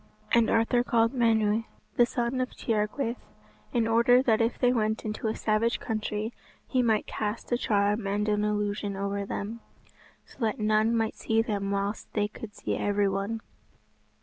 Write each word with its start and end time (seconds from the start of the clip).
And 0.31 0.49
Arthur 0.49 0.83
called 0.83 1.13
Menw, 1.13 1.63
the 1.95 2.07
son 2.07 2.41
of 2.41 2.49
Tiergwaeth, 2.55 3.19
in 3.71 3.87
order 3.87 4.23
that 4.23 4.41
if 4.41 4.57
they 4.57 4.73
went 4.73 5.05
into 5.05 5.27
a 5.27 5.35
savage 5.35 5.79
country, 5.79 6.33
he 6.67 6.81
might 6.81 7.05
cast 7.05 7.51
a 7.51 7.55
charm 7.59 8.07
and 8.07 8.27
an 8.27 8.43
illusion 8.43 8.95
over 8.95 9.27
them, 9.27 9.59
so 10.25 10.39
that 10.39 10.57
none 10.57 10.97
might 10.97 11.13
see 11.13 11.43
them 11.43 11.69
whilst 11.69 12.11
they 12.13 12.27
could 12.27 12.55
see 12.55 12.75
every 12.75 13.07
one. 13.07 13.41